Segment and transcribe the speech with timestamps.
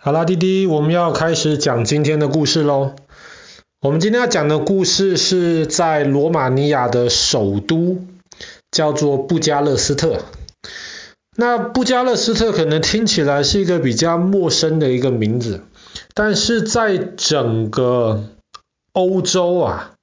[0.00, 2.92] 好啦，滴滴，我们要开始讲今天的故事喽。
[3.80, 8.06] 我们今天要讲的故事是在罗马尼亚的首都，
[8.70, 10.20] 叫做布加勒斯特。
[11.34, 15.64] 那布加勒斯特可能听起来是一个比较陌生的一个名字，
[16.14, 18.22] 但是在整个
[18.92, 19.94] 欧洲啊，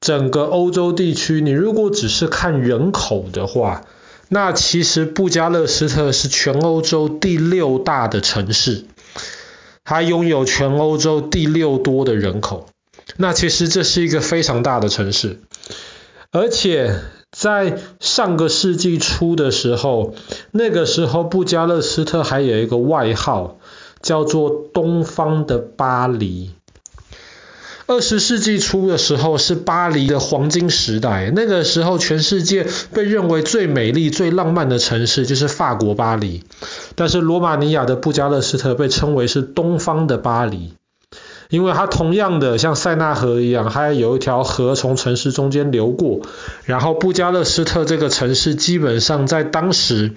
[0.00, 3.84] 整个欧洲地区，你如果只是看人口的话，
[4.28, 8.86] 那其实布加勒斯特是全欧洲第六大的城市。
[9.90, 12.68] 它拥有全欧洲第六多的人口，
[13.16, 15.40] 那其实这是一个非常大的城市，
[16.30, 16.94] 而且
[17.32, 20.14] 在上个世纪初的时候，
[20.52, 23.58] 那个时候布加勒斯特还有一个外号，
[24.00, 26.52] 叫做“东方的巴黎”。
[27.90, 36.44] 二十世纪初的时候是巴黎的黄金时代，那个时候全世界被认为最美丽、最浪漫的城市就是法国巴黎，
[36.94, 40.74] 但是罗马尼亚的布加勒斯特被称为是东方的巴黎。
[41.48, 46.20] 因为它同样的像塞纳河一样，它有一条河从城市中间流过，
[46.62, 50.12] 然后布加勒斯特这个城市基本上在当时，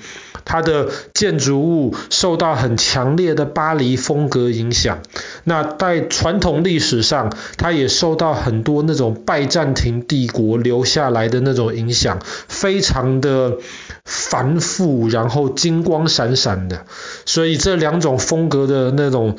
[0.45, 4.99] 它的建筑物受到很强烈的巴黎风格影响。
[5.43, 13.57] 那在传统历史上，它也受到很多那种拜占庭帝国留下来的那种影响，非常的
[14.05, 16.85] 繁复，然后金光闪闪的。
[17.25, 19.37] 所以这两种风格的那种。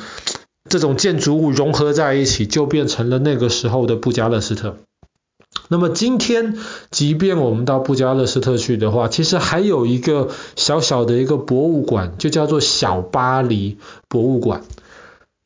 [0.67, 4.79] 这种建筑物融合在一起，就变成了那个时候的布加勒斯特。
[5.69, 6.57] 那么今天，
[6.91, 14.63] 即便我们到布加勒斯特去的话，其实还有一个小小的一个博物馆，就叫做小巴黎博物馆。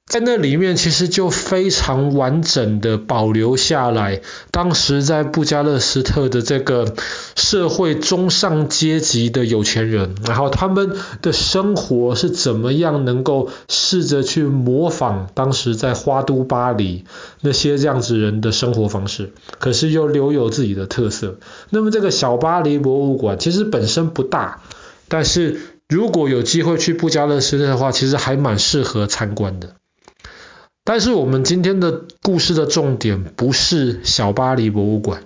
[0.08, 6.94] 在那里面，其实就非常完整的保留下来，当时在布加勒斯特的这个
[7.36, 17.04] 社会中上阶级的有钱人，然后他们的生活是怎么样能够试着去模仿当时在花都巴黎
[17.42, 21.36] 那些这样子人的生活方式，可是又留有自己的特色。
[21.68, 24.62] 那么这个小巴黎博物馆其实本身不大，
[25.08, 29.74] 但是如果有机会去布加勒斯特的话，其实还蛮适合参观的。
[30.88, 35.24] 但是我们今天的故事的重点不是小巴黎博物馆，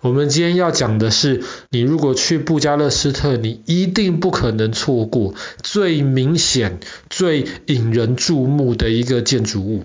[0.00, 6.80] 我们今天要讲的是，你如果去布加勒斯特，你一定不可能错过最明显、
[7.10, 9.84] 最引人注目的一个建筑物。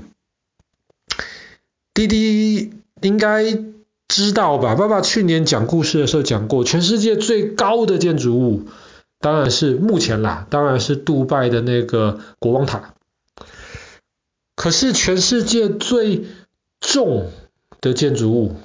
[1.93, 2.71] 滴滴
[3.01, 3.57] 应该
[4.07, 4.75] 知道吧？
[4.75, 8.61] 爸爸去年讲故事的时候讲过，全世界最高的建筑物，
[9.19, 12.93] 当然是目前啦，当然是杜拜的那个国王塔。
[14.61, 16.25] 可是全世界最
[16.79, 17.31] 重
[17.81, 18.57] 的建筑物，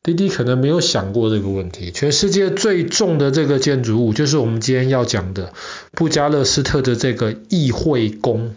[0.00, 1.90] 滴滴可能没有想过这个问题。
[1.90, 5.52] 全世界最重的这个建筑物，就是我们今天要讲的
[5.90, 8.54] 布加勒斯特的这个议会宫。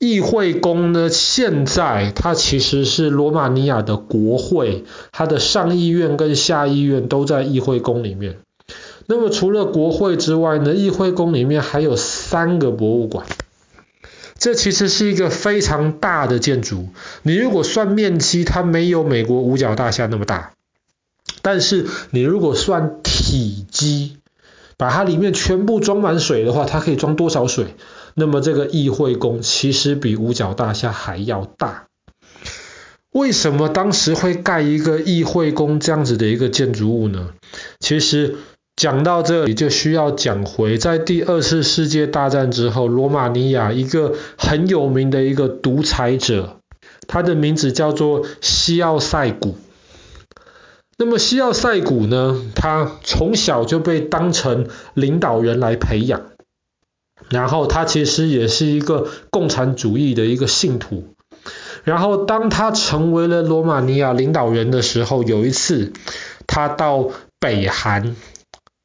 [0.00, 8.40] 议会宫呢，现在它其实是罗马尼亚的国会，它的上议院跟下议院都在议会宫里面。
[9.06, 13.28] 那么除了国会之外呢，议会宫里面还有三个博物馆。
[14.40, 16.88] 这其实是一个非常大的建筑，
[17.22, 20.54] 你如果算面积，它没有美国五角大厦那么大，
[21.42, 24.16] 但是你如果算体积，
[24.78, 27.74] 把它里面全部装满水的话，它可以装多少水？
[28.14, 31.88] 那么这个议会宫其实比五角大厦还要大。
[33.12, 37.34] 为什么当时会盖一个议会宫这样子的一个建筑物呢？
[37.78, 38.38] 其实。
[38.80, 46.56] 讲到这里，就需要讲回在第二次世界大战之后，罗马尼亚一个很有名的一个独裁者，
[47.06, 49.58] 他的名字叫做西奥塞古。
[50.96, 56.22] 那么西奥塞古呢，他从小就被当成领导人来培养，
[57.28, 61.04] 然后他其实也是一个共产主义的一个信徒。
[61.84, 65.92] 然后当他成为了罗马尼亚领导人的时候，有一次
[66.46, 68.16] 他到北韩。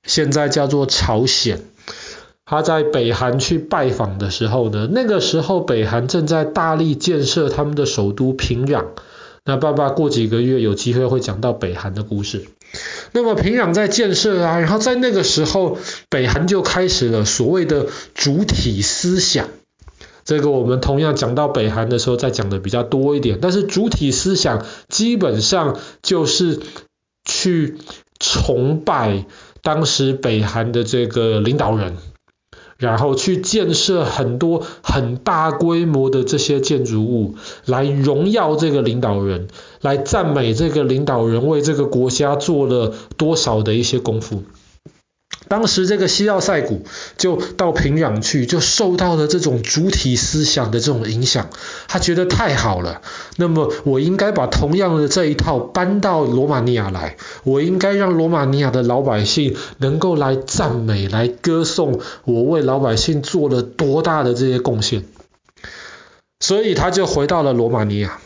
[0.06, 1.62] 现在叫做朝鲜。
[2.46, 8.86] 他在北韩去拜访的时候呢，那个时候北韩正在大力建设他们的首都平壤。
[9.44, 12.46] 那爸爸过几个月有机会会讲到北韩的故事。
[13.14, 15.80] 那么平壤在建设啊，然后在那个时候，
[16.10, 19.48] 北韩就开始了所谓的主体思想。
[20.24, 23.40] 这个我们同样讲到北韩的时候再讲的比较多一点。
[23.42, 26.60] 但是主体思想基本上就是
[27.24, 27.78] 去
[28.20, 29.26] 崇拜。
[29.66, 31.98] 当时北韩的这个领导人，
[32.78, 37.34] 然后去建设很多很大规模的这些建筑物，
[37.66, 39.48] 来荣耀这个领导人，
[39.82, 44.44] 来赞美这个领导人为这个国家做了多少的一些功夫。
[45.48, 46.86] 当时这个西奥塞古
[47.18, 51.50] 就到平壤去，就受到了这种主体思想的这种影响，
[51.88, 53.02] 他觉得太好了。
[53.38, 65.06] 那么我应该把同样的这一套搬到罗马尼亚来，我应该让罗马尼亚的老百姓能够来赞美、来歌颂我为老百姓做了多大的这些贡献。
[66.40, 68.20] 所以他就回到了罗马尼亚，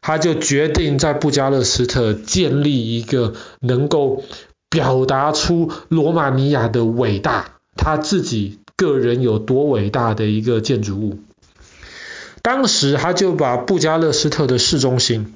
[0.00, 4.24] 他就决定在布加勒斯特建立一个能够。
[4.70, 11.18] 表达出罗马尼亚的伟大，他自己个人有多伟大的一个建筑物。
[12.40, 15.34] 当时他就把布加勒斯特的市中心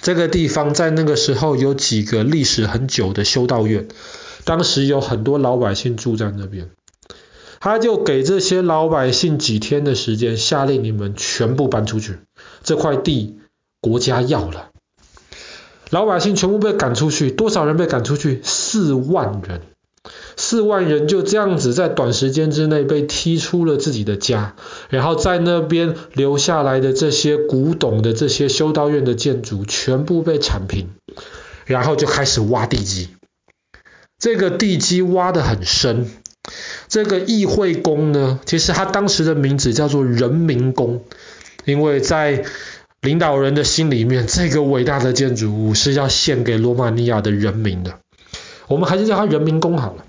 [0.00, 3.86] 这个地方，在那个时候有几个历史很久的修道院，
[4.44, 6.70] 当时有很多老百姓住在那边，
[7.60, 12.18] 他就给这些老百姓几天的时间，下令你们全部搬出去，
[12.62, 13.38] 这块地
[13.80, 14.70] 国家要了。
[15.90, 18.40] 老百姓全部被赶出去，多少人被赶出去？
[18.42, 19.60] 四万人，
[20.36, 24.56] 四万人就这样子在短时间之内被踢出了自己的家，
[24.88, 30.88] 然后在那边留下来的这些古董的这些修道院的建筑全部被铲平，
[31.64, 33.08] 然后就开始挖地基。
[34.18, 36.10] 这个地基挖得很深，
[36.88, 41.04] 这个议会宫呢，其实它当时的名字叫做人民宫，
[41.64, 42.44] 因为在
[43.06, 48.00] 领导人的心里面，这个伟大的建筑物是要献给罗马尼亚的人民的。
[48.66, 50.02] 我们还是叫它人民宫好了。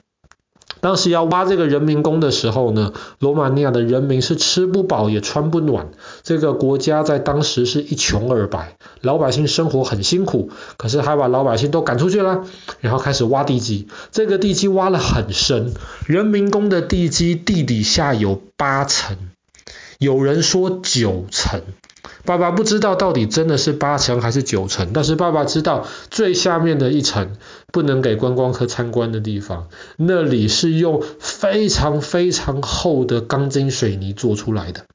[0.79, 5.89] 当时要挖这个人民宫的时候呢，罗马尼亚的人民是吃不饱也穿不暖，
[6.23, 10.49] 这个国家在当时是一穷二白，老百姓生活很辛苦。
[10.77, 12.45] 可是还把老百姓都赶出去了，
[12.79, 13.88] 然后开始挖地基。
[14.11, 15.71] 这个地基挖了很深，
[16.07, 19.17] 人民宫的地基地底下有八层，
[19.99, 21.61] 有人说九层。
[22.25, 27.37] 爸爸不知道到底真的是八层还是九层，但是爸爸知道最下面的一层
[27.71, 34.85] 不能给观光客参观的地方，那里是用非常非常厚的钢筋水泥做出来的，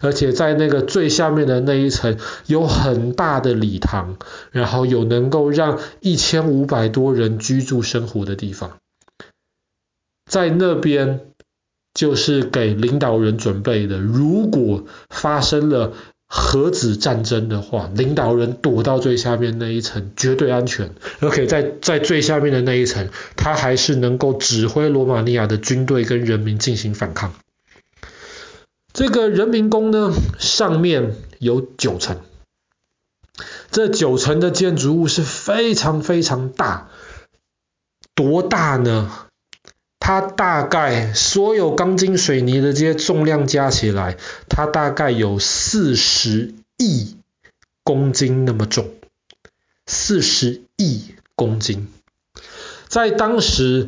[0.00, 4.16] 而且在那个最下面的那一层有很大的礼堂，
[4.50, 8.78] 然后有能够让一千五百多人居住生活的地方，
[10.30, 11.20] 在那边
[11.94, 15.92] 就是给领导人准备的，如果发生了。
[16.34, 27.34] 核子战争的话，领导人躲到最下面那一层绝对安全，而且在在最下面的那一层，他还是能够指挥罗马尼亚的军队跟人民进行反抗。
[28.94, 32.22] 这个人民宫呢，上面有九层，
[33.70, 36.88] 这九层的建筑物是非常非常大，
[38.14, 39.26] 多大呢？
[40.04, 44.16] 它大概所有钢筋水泥的这些重量加起来，
[44.48, 47.16] 它大概有四十亿
[47.84, 48.90] 公斤那么重，
[49.86, 51.86] 四十亿公斤。
[52.88, 53.86] 在当时，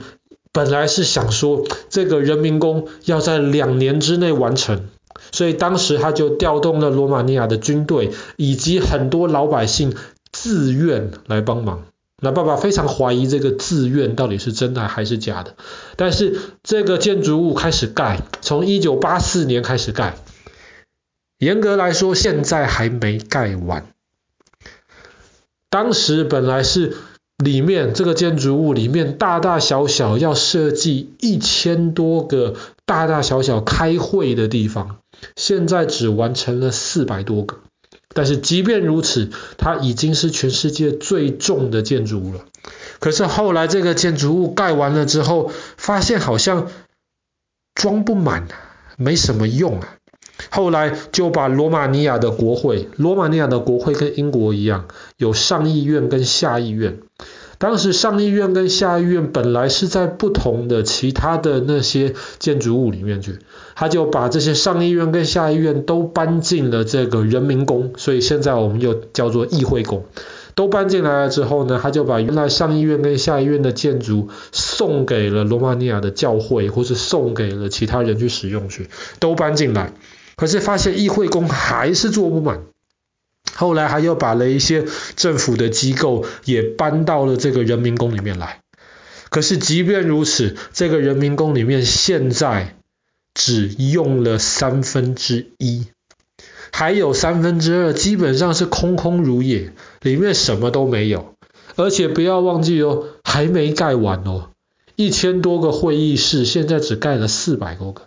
[0.52, 4.88] 本来是想说这个人民工要在两年之内完成，
[5.32, 9.96] 所以当时他就调动了罗马尼亚的军队以及很多老百姓
[10.31, 11.82] 自愿来帮忙。
[12.20, 15.56] 那爸爸非常怀疑这个自愿到底是真的还是假的，
[15.96, 20.14] 但是这个建筑物开始盖，从一九八四年开始盖，
[21.38, 23.87] 严格来说现在还没盖完。
[25.69, 26.96] 当时本来是
[27.37, 32.55] 里面这个建筑物里面大大小小要设计一千多个
[32.87, 34.99] 大大小小开会的地方，
[35.37, 37.59] 现在只完成了四百多个。
[38.14, 42.40] 但是即便如此，它已经是全世界最重的建筑物了。
[43.00, 46.71] 可是后来这个建筑物盖完了之后，发现好像
[47.75, 48.49] 装不满，
[48.97, 49.97] 没什么用啊。
[50.50, 56.99] 后来就把罗马尼亚的国会，罗马尼亚的国会跟英国一样，有上议院跟下议院。
[57.64, 63.38] 当时上议院跟下议院本来是在不同的其他的那些建筑物里面去，
[63.75, 70.04] 他就把这些上议院跟下议院都搬进了这个人民宫，所以现在我们又叫做议会宫。
[70.54, 78.90] 都搬进来了之后呢，他就把原来上议院跟下议院的建筑送给了罗马尼亚的教会，或是送给了其他人去使用去，
[79.21, 79.94] 都搬进来。
[80.37, 82.61] 可是发现议会宫还是坐不满。
[83.54, 84.84] 后来还又把了一些
[85.16, 88.61] 政府的机构也搬到了这个人民宫里面来。
[89.30, 92.76] 可是即便如此，这个人民宫里面现在
[93.32, 95.87] 只用了三分之一，
[96.70, 101.34] 还有三分之二基本上是空空如也，里面什么都没有。
[101.76, 104.50] 而且不要忘记哦，还没盖完哦，
[104.94, 108.02] 一千多个会议室，现在只盖了四百多个。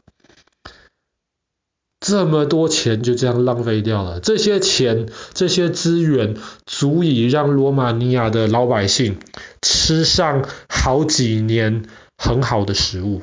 [2.00, 6.36] 这么多钱就这样浪费掉了，这些钱、这些资源
[6.66, 9.18] 足以让罗马尼亚的老百姓
[9.62, 11.86] 吃上好几年
[12.18, 13.22] 很好的食物。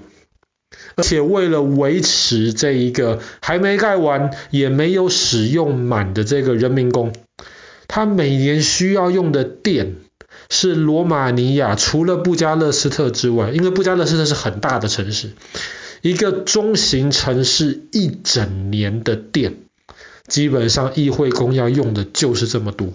[0.96, 7.12] 而且为了维持这一个还没盖完也没有使用满的这个人民宫，
[7.86, 9.96] 他每年需要用的电
[10.50, 15.30] 是罗马尼亚除了布加勒斯特之外，因为布加勒斯特是很大的城市，
[16.04, 19.62] 一个中型城市一整年的电，
[20.28, 22.88] 基本上议会宫要用的就是这么多。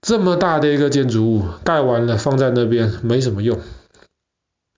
[0.00, 3.58] 这么大的一个建筑物盖完了放在那边没什么用。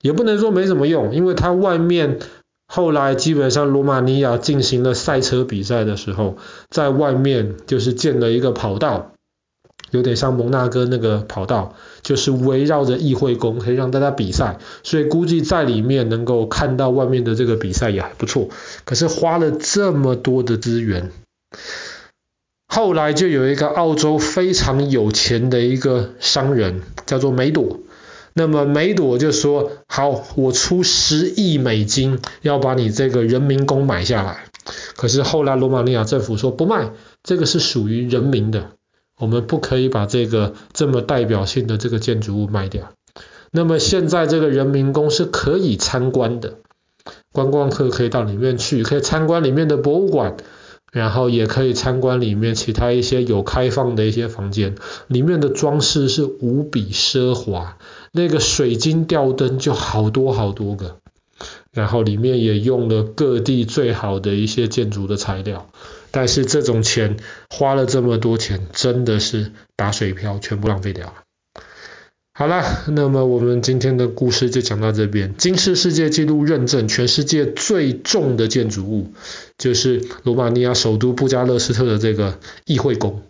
[0.01, 2.21] 也不能说没什么用，因为它外面
[2.67, 6.39] 后来基本上罗马尼亚进行了赛车比赛的时候，
[6.71, 9.13] 在外面就是建了一个跑道，
[9.91, 18.49] 有点像蒙纳哥那个跑道，就是围绕着议会宫可以让大家比赛，所以估计在里面能够看到外面的这个比赛也还不错。
[18.85, 21.11] 可是花了这么多的资源，
[22.67, 27.81] 后来就有一个澳洲非常有钱的一个商人，叫做梅朵。
[28.33, 34.45] 那么梅朵就说：“好，我出十亿美金要把你这个人民宫买下来。”
[34.95, 36.93] 可是后来罗马尼亚政府说不卖，
[37.25, 38.71] 这个是属于人民的，
[39.21, 42.91] 我们不可以把这个这么代表性的这个建筑物卖掉。
[43.53, 46.55] 那么现在这个人民宫是可以参观的，
[47.33, 50.37] 观光客可以到里面去，可以参观里面的博物馆。
[50.93, 54.75] 然后也可以参观里面其他一些有开放的一些房间，
[55.07, 57.79] 里面的装饰是无比奢华，
[58.11, 60.97] 那个水晶吊灯就好多好多个，
[61.73, 65.71] 然后里面也用了各地最好的一些建筑的材料，
[66.11, 67.17] 但是这种钱
[67.49, 71.15] 花了这么多钱，真的是打水漂，全部浪费掉了。
[72.33, 75.37] 好了，那么我们今天的故事就讲到这边。
[75.37, 79.13] 金氏世界纪录认证，全世界最重的建筑物，
[79.59, 83.23] 就是罗马尼亚首都布加勒斯特的这个议会宫。